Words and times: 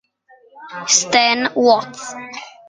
Stan 0.87 1.53
Watts 1.53 2.01